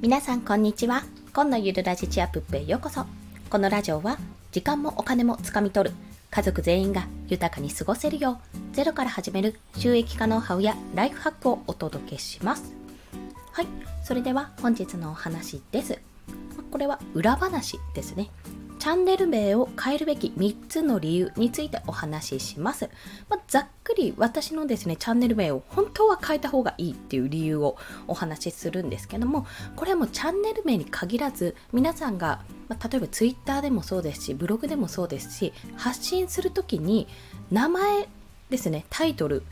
[0.00, 1.02] 皆さんこんにちは。
[1.34, 3.04] 今のゆるラジチアプップへようこそ。
[3.50, 4.16] このラジオは
[4.52, 5.96] 時間もお金もつかみ取る。
[6.30, 12.72] 家族全員が豊かに過ごせるようゼロから始める収益化ノウハウやライフハックをお届けします。
[13.50, 13.66] はい。
[14.04, 15.98] それでは本日のお話です。
[16.70, 18.30] これは裏話ですね。
[18.78, 22.88] チャンネル名を変えるべき3つの理由についてお話しします。
[23.28, 29.46] まあ、ざっくり私のですね、チャンネル名を本当は変えた方がいいっていう理由をお話しするんですけども、
[29.76, 37.08] これはもうチャンネル名に限らず、皆さんが、まあ、例えば Twitter でもそうですし、ブログでもそうですし、発信するときに
[37.50, 38.08] 名前
[38.50, 39.42] ですね、タイトル、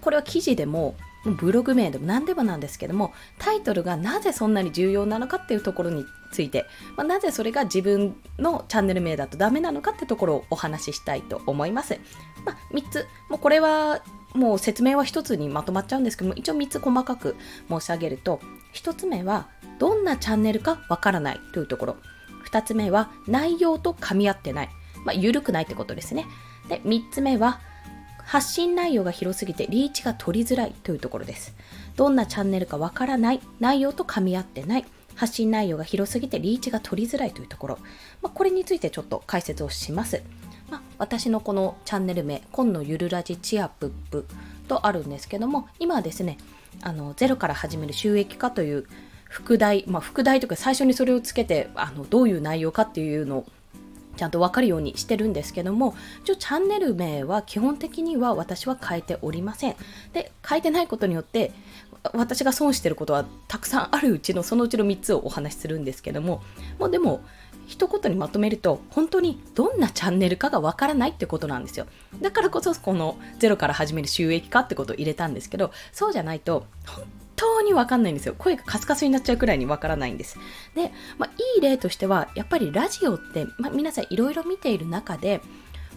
[0.00, 11.98] これは記事でもブログ名でも何でもなんですけどもタイトルがなぜそんなに重要なのかっていうところについて、まあ、なぜそれが自分のチャンネル名だとダメなのかってところをお話ししたいと思います。
[12.44, 14.02] まあ、3つ、もうこれは
[14.34, 17.36] もう説明は1つにまとまっちゃうんですけども一応3つ細かく
[17.68, 18.40] 申し上げると
[18.72, 21.96] 1つ目はどんなチャンネルかわからないというところ。
[22.50, 24.70] 2つ目は内容と噛み合ってない、
[25.04, 26.26] まあ、緩くないってことですね。
[26.68, 27.60] で3つ目は
[28.24, 31.54] 発信内容が広すぎてリーチが取りづらいというところです。
[31.96, 34.84] どんなチャンネルかわからない、内容と噛み合ってない、
[35.14, 37.78] 発信内容が広すぎてリーチが取りづらいというところ、
[38.22, 40.22] まあ、これについてちょっと解説をします。
[40.70, 44.26] まあ、私のこのチャンネル名、今のゆるラジチアプップ
[44.68, 46.38] とあるんですけども、今はですね、
[46.80, 48.86] あのゼロから始める収益化という
[49.28, 53.46] 副題、まあ、副題とか最初にそれをつけてあのどういう内容かっていうのを
[54.22, 59.74] ちゃんと分かるようにしてるんですけども、一応チャンネル名は基本的には私は変えておりません。
[60.12, 61.50] で、変えてないことによって、
[62.12, 66.40] 私が損してることはたくさんあるうちのそのうちの3つをお話しするんですけども、
[66.78, 67.24] もうでも、
[67.66, 71.86] 一言にまとめると本当にどんなチャンネルかがわからないってことなんですよ
[72.20, 77.04] だからこそこのゼロから始める収益化ってことを入れたんですけどそうじゃないと本
[77.42, 78.34] 当にわかんないんですよ。
[78.38, 80.38] 声がカスカスになっちゃうくらいにわからないんです。
[80.76, 85.40] で、まあ、いい例としては、やっぱりラジオって、まあ、皆さんいろいろ見ている中で、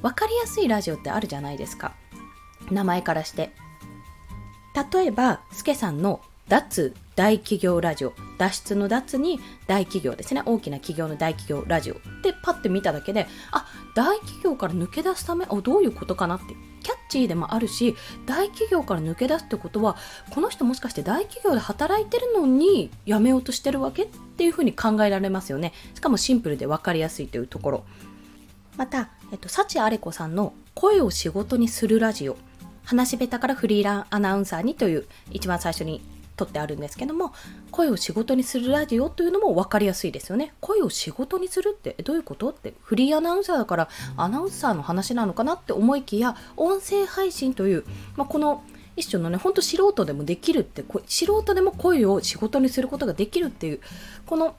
[0.02, 1.94] わかりやすいラジオってあるじゃないですか。
[2.72, 3.52] 名前からして。
[4.94, 16.54] 例えば、スケさんの脱大企業ラジオ脱出の脱に大企業ですね大きな企業の大企業ラジオでパッて見ただけであ大企業から抜け出すためおどういうことかなって
[16.84, 17.96] キャッチーでもあるし
[18.26, 19.96] 大企業から抜け出すってことは
[20.32, 25.74] この人もしかして大企業で働いてるのに辞めようとしてるわけっていうふうに考えられますよね。
[25.94, 27.84] しかもシンプルで分かりやすいというところ。
[28.78, 32.38] また、えっと、幸あれ子さんの声を仕事にするラジオ。
[32.84, 36.02] 話し下手からフリーランアナウンサーにという一番最初に
[36.36, 37.34] 撮ってあるんですけども
[37.72, 42.50] 声を仕事にするラジオというのも分かりやすいですよね声を仕事にするってどういうこと？
[42.50, 47.86] ってフリーアナウンサーだからアナウンサーの話なのかなって思いきや音声配信という、
[48.16, 48.64] まあ、この
[48.96, 53.80] 一種のねほんと素人でもできるって素人でも声を仕事にすることができるっていう
[54.26, 54.56] この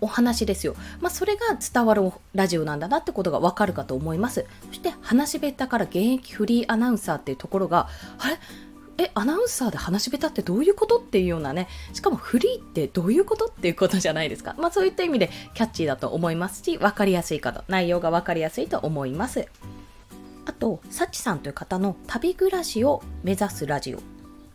[0.00, 0.74] お話ですよ。
[1.00, 4.46] まあ、それが伝わるラジオなんだなってことがわかるかと思います。
[4.66, 7.88] そして、話し下手から現役フリーアナウンサーっていうところが、
[8.18, 8.36] あれ？
[8.98, 14.54] えアナウンサーで話し下手ってどういうことっていうようなねしかもフリーってどういうことっていうことじゃないですか。
[14.58, 17.64] まあそういった意味でキャッチーだと思いますし分かりやすいかと。
[17.68, 19.46] 内容が分かりやすいと思います。
[20.44, 24.00] あとサチさんという方の旅暮らしを目指すラジオ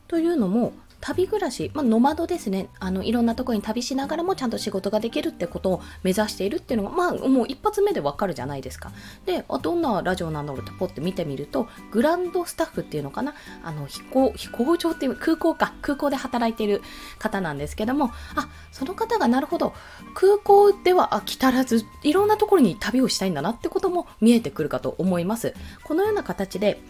[0.08, 0.74] というのも
[1.08, 2.68] 旅暮らし、まあ、ノマドですね。
[2.80, 8.92] あのいろんなところに旅しながらもちゃんと仕事ができるってことを目指しているっていうのが、まあ、もう一発目でわかるじゃないですか。
[9.26, 13.36] であどんなラジオなんだろうってポッて見てみるとグランドスタッフっていうのかな。
[13.64, 15.74] あの飛行飛行場っていう空港か。
[15.82, 16.82] 空港で働いている
[17.20, 19.74] 方なんですけどもあその方がなるほど。
[20.14, 25.54] 空港では飽き足らずいろんなところに旅をしたいんだなってことも見えてくるかと思います。
[25.86, 26.82] このような形で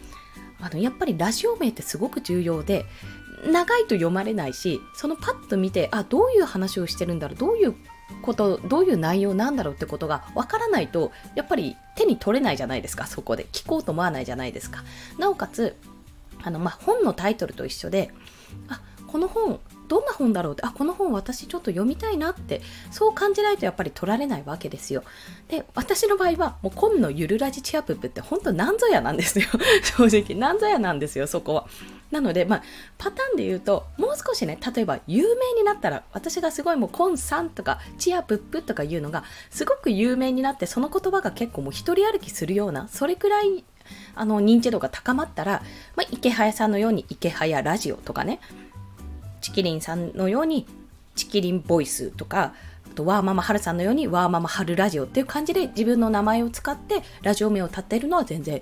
[0.59, 2.85] あのやっぱりラジオ名ってすごく重要で
[3.46, 7.75] 長いと読まれないしそのパッと見てあどういう話をしてるんだろうどういう
[8.22, 13.48] ことどういう内容なんだろうってことがわからないとやっぱり手に取れないじゃないですかそこで。
[13.52, 14.84] 聞こうと思わないじゃないですか。
[15.18, 15.75] なおかつ
[16.44, 18.12] あの、まあ、本のタイトルと一緒で
[18.69, 22.62] あこの本どんな本だろうってあこの本私ちょっと読みたいなって
[22.92, 25.04] そう感じないとやっぱり取られないわけですよ。
[25.48, 29.48] で私の場合はもう今のゆるラジチアプップって本当なんぞやなんですよ。
[29.83, 31.68] 正直なんぞやなんですよそこは。
[32.12, 32.63] なので、まあ、
[32.98, 43.63] パターンで言うと、もう少しね、例えば有名になったら、私がすごいもうコンさんとか、チアプップとかいうのが、すごく有名になって、その言葉が結構もう一人歩きするような、それくらい、
[44.15, 45.63] あの、認知度が高まったら、
[45.95, 48.39] まあ、池早さんのように池早ラジオとかね、
[49.42, 50.65] チキリンさんのように
[51.15, 52.54] チキリンボイスとか、
[52.86, 58.62] あとワーママハルさんのようにワーママハルラジオっていう感じで自分の名前を使ってラジオ名を立てるのは全然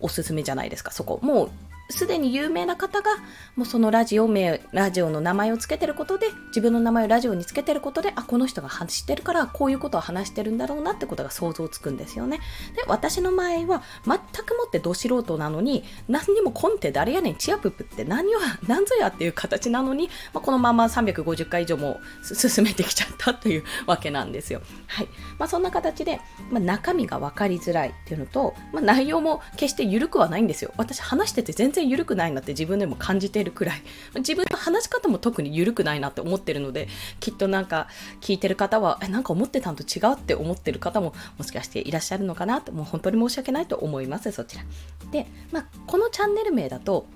[0.00, 1.18] おすすめじゃないですか、そこ。
[1.22, 1.50] もう
[1.90, 3.10] すでに有名な方が
[3.56, 12.40] もうそのラジオ名ラジオの名前を付けてることで自分の名前をラジオにつけてることであこの人が話してるからこういうことを話してるんだろうなってことが想像つくんですよね。
[12.74, 24.62] で私の場合は全くもってど素人なのに何にもコンテ誰やねんチアプップって何を 何ぞやっていう形なのに、まあ、このまま350回以上も 進めてきちゃったというわけなんですよ。
[24.86, 25.08] はい。
[25.38, 26.20] まあ、そんな形で、
[26.50, 30.72] まあ、中身が分かりづらいっていうのと、まあ、内容も決して緩くはないんですよ。
[30.76, 33.82] 私話してて全然然緩くないなって自分でも感じているくらい。
[34.16, 36.88] 自分の話し方も特に緩くないなって思ってるので
[37.20, 37.88] きっとなんか
[38.20, 44.30] 聞いてる方はえなんか思ってたんと違うって思ってる方ももしかしていらっしゃるのかなともう本当に申し訳ないと思います。
[44.32, 44.64] そちら。
[45.10, 47.06] で、まあ、このチャンネル名だと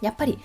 [0.00, 0.38] やっぱり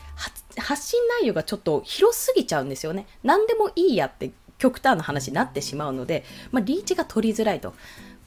[0.57, 3.07] 発信内容がちょっと広すぎちゃうんですよね。
[3.23, 7.73] 何でもいいやって極端な話になってしまうので、まあ、リーチが取りづらいと。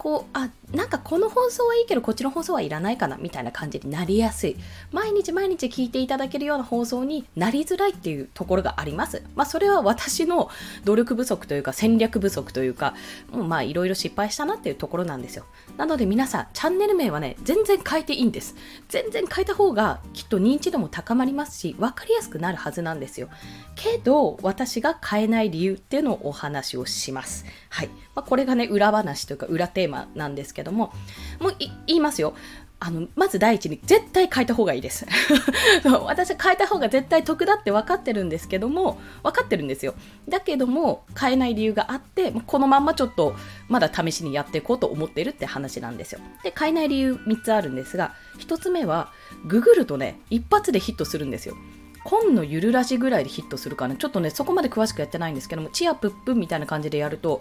[0.00, 4.56] こうあなんかこの放送はいいけどこっちの放送はいらないかなみたいな感じになりやすい。
[4.92, 9.22] 毎日毎日聞いていただけるような放送になりづらいっていうところがあります。
[9.34, 10.48] まあそれは私の
[10.86, 12.94] 努力不足というか戦略不足というか
[13.30, 15.44] もうまあいろいろ失敗したなっていうところなんですよ。
[15.76, 18.56] なので皆さんチャンネル名はね全然変えていいんです。
[18.88, 23.28] 全然変えた方がきっと認知度も高まりますし分かりやすくなるはずなんですよ。
[23.74, 27.44] けど私が変えない理由っていうのをお話をします。
[27.68, 30.92] はい、まあ、これがね裏話というか裏テーマなんですけども
[31.40, 31.56] もう
[31.86, 32.34] 言いますよ
[32.82, 35.06] あの、まず第一に絶対変えた方がいいです。
[35.84, 39.92] 私は変えた方が絶対得だって分かってるんですけども、分かってるんですよ。
[40.30, 43.34] だけども、変えない理由があって、このまんまちょっと、
[43.68, 46.20] まだ試しにやっていこうと思ってるって話なんですよ。
[46.42, 49.12] で、変えない理由3つあるんですが、1つ目は、
[49.44, 51.56] ググるとね、一発でヒットするんですよ。
[52.04, 57.40] 今のゆるラジぐらいでヒットするかなちょっとねそこまで詳しくやってないんですけどもチアプップみたいな感じでやると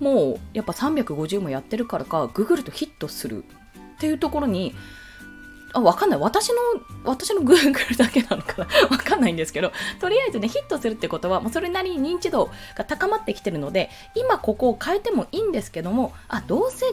[0.00, 4.74] もうやっぱ350もやってるからかググるとヒットするっていうところに
[5.72, 6.18] あ、わかんない。
[6.18, 6.56] 私の、
[7.04, 8.66] 私の Google だけなのかな？
[8.90, 16.86] わかんないんですけど、とりあえずね、ヒットするってことは、もうそれなりに認知度が高まってきてるので、今ここを変えてもいいんですけども、あ、どうせ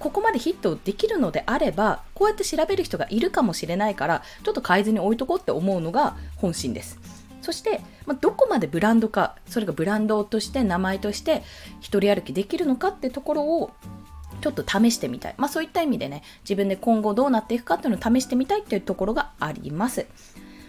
[0.00, 6.98] ここまでヒットできるのであればこうやって調べる人がいるかもしれないからちょっと変えずに置いとこうって思うのが本心です。
[7.42, 11.42] そして、まあ、どこまでブランドかそれがブランドとして名前として
[11.80, 13.70] 一人歩きできるのかってところを
[14.40, 20.06] ちょっと試してみたい、まあ、そういった意味でね自分で今後どうなっていくかっていうのを試してみたいっていうところがあります。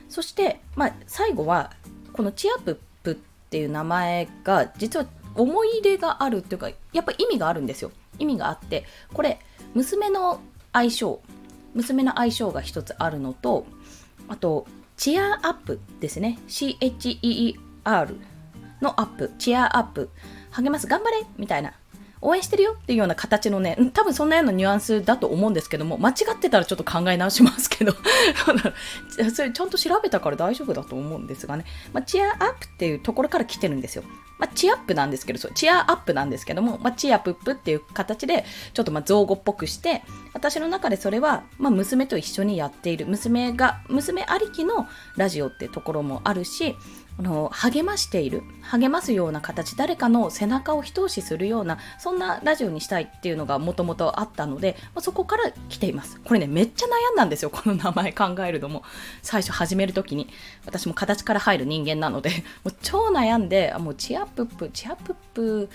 [0.09, 1.71] そして、まあ、最後は
[2.11, 3.15] このチアプップっ
[3.49, 5.05] ていう名前が実は
[5.35, 7.91] 思い入れがあるっていうかやっぱ意味があるんですよ。
[8.21, 9.39] 意味があってこれ
[9.73, 10.39] 娘の
[10.71, 11.21] 愛称
[11.73, 13.65] 娘の愛称が一つあるのと
[14.27, 14.65] あと
[14.97, 16.37] チアアップですね。
[16.47, 17.55] CHEER
[18.81, 20.09] のアップチアアップ。
[20.51, 20.85] 励ます。
[20.85, 21.25] 頑張れ！
[21.37, 21.73] みたいな。
[22.21, 27.93] 応援してるよっていうような形のね、多分そんなようなニュアンスだと思うんですけども、間違ってたらちょっと考え直しますけど、
[29.33, 34.03] それちゃんと調べたから大丈夫だと思うんですがね、まあ、チアアップっていうところから来てるんですよ。
[34.41, 38.43] まあ、チアップなんですけど、そうチアアップなんですけども、まあ、チアプップっていう形で、
[38.73, 40.03] ちょっとま造語っぽくして、
[40.33, 46.75] 私の中でそれは、ま、娘と一緒にやっている、娘が、娘ありきのラジオってところもあるし、
[47.19, 48.41] あの励ましている。
[48.61, 58.83] 励ますような形誰かの背中を一押しするようなそんなラジオにしたいっていうのがもともとあったので、まあ、そこから来ていますこれねめっちゃ悩んだんですよ この名前考えるのも
[59.21, 60.27] 最初始める時に
[60.65, 62.29] 私も形から入る人間なので
[62.63, 65.69] もう超悩んでもうチアプップチアプップ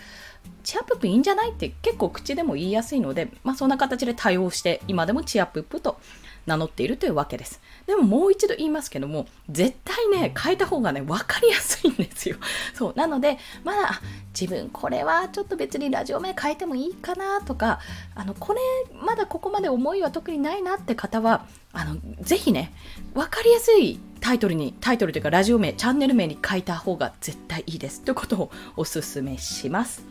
[0.63, 5.99] チアプップいいんじゃないって結構口でも言いやすいので、まあ、そんな形で対応して今でもチアプップと
[6.47, 7.61] 名乗っているというわけです。
[7.87, 12.37] でももう一度言いますけども、絶対ね、変えた方がね、分かりやすいんですよ。
[12.73, 12.95] そう。
[12.97, 14.01] なので、まだ
[14.39, 17.81] 自分これはちょっと別にラジオ名変えてもいいかなとか、
[18.15, 18.61] あの、これ
[18.95, 22.73] まだここまで思いは特にないなって方は、あの、ぜひね、
[23.15, 28.03] 分かりやすいタイトルに、タイトルというかラジオ名、チャンネル名に変えた方が絶対いいです。
[28.03, 30.05] ということをお勧めします。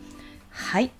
[0.50, 0.90] はい。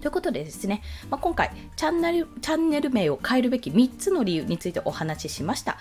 [0.00, 5.78] ということでですね、まあ、今回チャンネル、チャンネル名を変えるべき3つの理由についてお話ししました。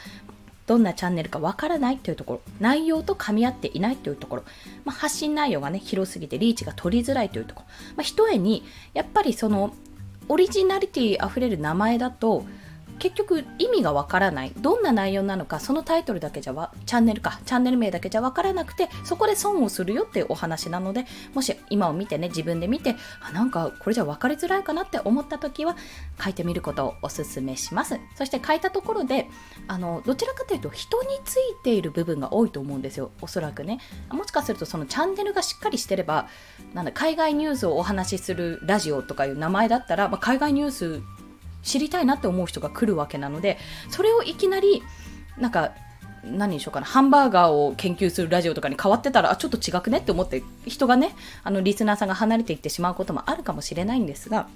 [0.69, 4.43] どんなチャンネルかわからないというところ、内容と噛み合っていないというところ、
[4.85, 9.73] まあ、発信内容がね、広すぎてリーチが取りづらいというところ、まあ、ひとえに、やっぱりその、
[10.27, 12.45] オリジナリティ溢れる名前だと、
[12.99, 14.51] 結局意味がわからない。
[14.57, 25.75] どんな内容なのかそのタイトルだけじゃわチャンネルかチャンネル名だけじゃわからなくてそこで損をするよっていうお話なのでもし今を見てね自分で見てあなんかこれじゃ分かりづらいかなって思った時は
[26.23, 27.99] 書いてみることをおすすめします。
[28.15, 29.27] そして書いたところで
[29.67, 33.11] あのどちらかというと人についている部分が多いと思うんですよ。
[33.21, 33.79] おそらくね。
[34.11, 36.27] もしかするとそのチャンネルがしっかりしてれば
[36.73, 41.01] なんだ海外ニュースをお話しするラジオとかいう名前だったら、まあ、海外ニュース
[41.63, 43.57] 知りたいなって思う人が来るわけなので
[43.89, 44.81] それをいきなり
[45.37, 45.73] なんか
[46.23, 54.47] 何にしようかな、ハンバーガーを研究するラジオとかに変わってたら、あ、ちょっと違くねって思って、人がね、あの、リスナーさんが離れていってしまうこともあるかもしれないんですが、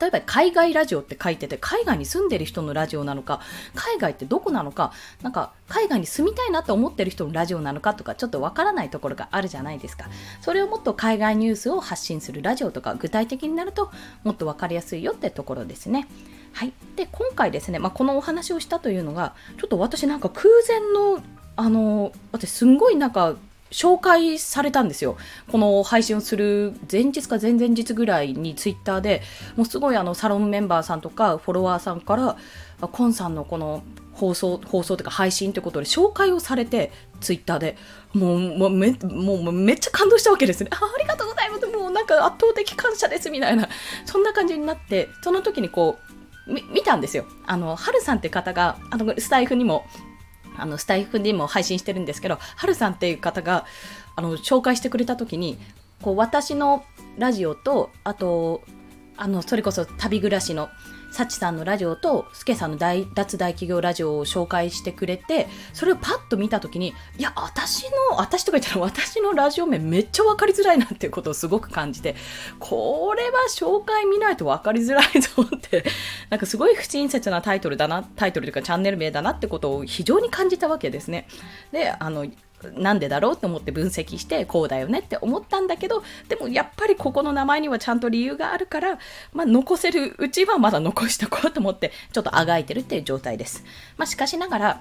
[0.00, 3.40] 例えば海外ラジオって書いてて海外に住んでる人のラジオなのか
[3.74, 10.08] 海外ってどこなのかなんか海外に住みたいなって思ってる人のラジオなのかとかちょっとわからないところがあるじゃないですか。
[10.40, 13.90] それをもっと海外ニュースを発信するラジオとか具体的になると
[14.24, 16.08] もっと分かりやすいよってところですね。
[16.52, 21.22] はい、で今回ですね、まあ、このお話をしたというのがちょっと私なんか空前の
[21.58, 23.36] あの私すんごいなんか
[23.70, 25.16] 紹介されたんですよ。
[25.50, 29.22] この配信をする前日か前々日ぐらいにツイッターで
[29.56, 32.36] もうすごいあのサロンメンバーさんとかフォロワーさんから
[32.88, 33.82] コンさんのこの
[34.16, 37.76] 放送、放送というか配信ということで紹介をされて、ツイッターで、
[38.14, 40.70] もう、もうめ、もうめっちゃ感動したわけですね。
[40.72, 41.66] あありがとうございます。
[41.66, 43.68] もうなんか圧倒的感謝です、みたいな。
[44.06, 45.98] そんな感じになって、その時にこ
[46.48, 47.26] う、見たんですよ。
[47.46, 49.84] あの、はるさんって方が、あの、スタイフにも
[50.58, 53.64] あのスタイフにも配信してるんですけど、はるさんっていう方が
[54.14, 55.58] あの紹介してくれた時に、
[56.02, 56.84] こう私の
[57.18, 58.62] ラジオと、あと、
[59.16, 60.68] あの、それこそ旅暮らしの
[61.10, 72.14] サチさんのラジオとスケさんの大脱大企業ラジオを紹介してくれてそれをパッと見た時にいや私の私とか言ったら私のラジオ名めっちゃ分かりづらいなっていうことをすごく感じて
[72.58, 75.84] これは紹介見ないと分かりづらいぞって
[76.30, 81.26] なんかすごい不親切なタイトルだなタイトルというかチャンネル名だなってことを非常に感じたわけですね。
[81.72, 82.26] であの
[82.74, 88.98] なんでだろうと思って分析してこうだよねって思ったんだけどでもやっぱりここの名前にはちゃんと理由があるから、
[89.32, 93.64] まあ、残せるうちはまだ残しておこうと思ってちょっとあがいてるっていう状態です、
[93.96, 94.80] まあ、しかしながら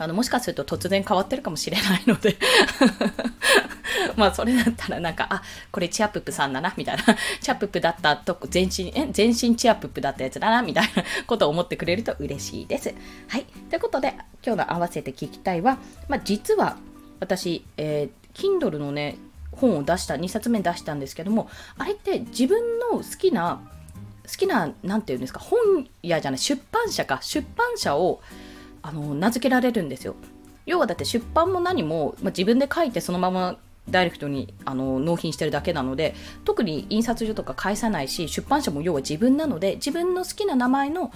[0.00, 2.38] あのもしかすると突然変わってるかもしれないので
[4.16, 7.04] まあそれだったらなんかあこれチアプップさんだなみたいな。
[7.40, 12.94] チアプップだったと全身え全身チアプップだったやつだなみたいな ことを思ってくれると嬉しいです。
[13.28, 13.44] はい。
[13.68, 15.76] ということで今日の合わせて聞きたいは、
[16.08, 16.78] まあ、実は
[17.20, 19.16] 私、えー、Kindle のね、
[19.52, 21.48] 本を出した、2冊目出したんですけども、
[21.78, 23.60] あれって自分の好きな、
[24.26, 28.20] 好きな、なんていうんですか、本屋じゃない、出版社か、出版社を
[28.82, 30.14] あの名付けられるんですよ。
[30.66, 33.56] 要はだって出版も何も、まあ、自分で書いてそのまま
[33.88, 41.12] ダイレクトにあの納品してるだけなので特に印刷所とか返さないし出版社も要は自分なので自分の好きな名前の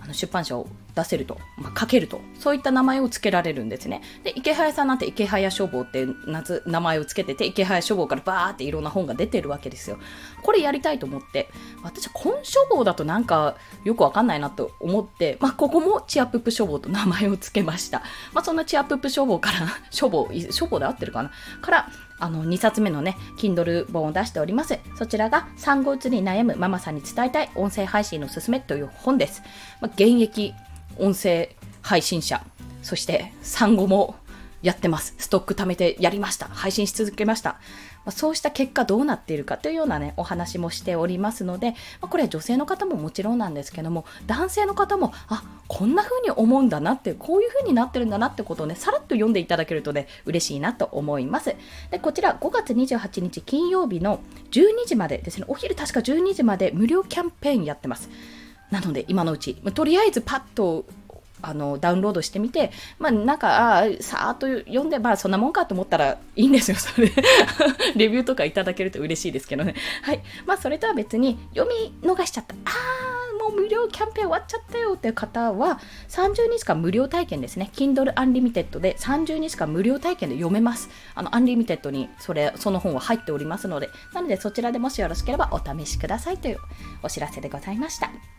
[0.00, 4.02] あの出版社を出せると、まあ、書けると、そういった名前を付けられるんですね。
[4.24, 9.98] で、池早さんなんて池早書房って夏名前を付けてて、池早書房からバーっていろんな本が出てるわけですよ。
[10.42, 11.48] これやりたいと思って、
[11.82, 18.02] 私、本書房だとなんかよくわかんないなと思って、まあ、ここもチアプップ書房と名前を付けました。
[18.32, 21.30] まあ、そんなチアプップ書房から、 書房、書房で合ってるかな？
[21.60, 21.88] から、
[22.22, 24.78] あの2冊目のね、Kindle 本を出しております。
[24.96, 29.42] そちらが産後うつに悩むママさんに伝えたい音声配信のすすめという本です。
[29.80, 30.54] まあ、現役
[30.98, 32.44] 音声配信者、
[32.82, 34.14] そして産後も
[34.62, 35.14] やってます。
[35.18, 36.46] ストック貯めてやりました。
[36.46, 37.58] 配信し続けました。
[38.04, 51.54] まあ、そうした結果どうなっているかというようなね、お話もしておりますので、まあ、これは女性の方ももちろんなんですけども、男性の方も、あ、こんな風に思うんだなって、こういう風になってるんだなってことをね、さらっと読んでいただけるとね、嬉しいなと思います。
[51.90, 58.10] で、こちら5月28日金曜日の12時までですね、お昼確か12時まで無料キャンペーンやってます。
[58.70, 60.86] なので今のうち、とりあえずパッと
[61.42, 67.10] あのダウンロードしてみて、まあ、なんか、あさーっと読んで、まあ、そんなもんかと思ったらいいんですよ、それ。
[67.96, 69.74] レビューとかいただけると嬉しいですけどね。
[70.02, 70.22] はい。
[70.46, 72.54] まあ、それとは別に、読み逃しちゃった。
[72.64, 77.70] あー、もう無料キャンペーン終わっちゃったよっていう方は、30日間無料体験ですね。
[77.74, 80.88] Kindle Unlimited で30日間無料体験で読めます。
[81.14, 86.58] あの、Unlimited にそれ、その本は入っておりますので、なのでそちらでもしよろしければお試しくださいという
[87.02, 88.31] お知らせでございました。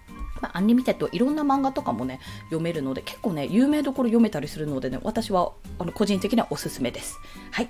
[0.43, 7.17] まあ、 Unlimited いろんな漫画とかもね読めるので結構ね有名どころ読めたりするのでね私はあの個人的にはおすすめです。
[7.51, 7.69] はい。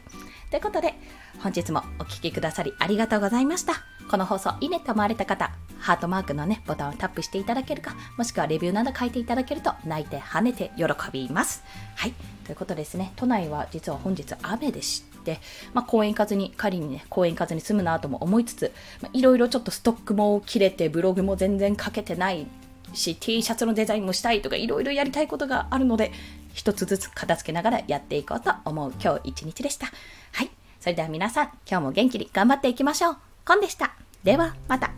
[0.50, 0.96] ということで
[1.40, 3.74] 本日もお聴きくださりありがとうございました。
[4.10, 11.64] この放送いいねと思われた方ハートマークのねボタンをタップしていただけるかもしくはレビューなど書いていただけると泣いて跳ねて喜びます。
[11.96, 12.14] はい。
[12.44, 13.14] ということですね。
[13.16, 15.40] 都内は実は本日雨でして、
[15.74, 18.72] まあ、公園行かずに、仮にね、公園行かずに済むなとも思いつつ、
[19.14, 22.48] いろいろちょっとストックも切れて、ブログも全然書けてない
[22.94, 26.12] し T シャツのデザインもしたいとかいろいろやりたいことがあるので
[26.54, 29.88] 一つずつ片付けながらやっていこうと思う今日一日でした。
[30.32, 30.52] はい。
[30.80, 33.18] それでは皆さん今日も元気に頑張っていきましょう。
[33.46, 33.96] コンでした。
[34.24, 34.92] ではまた。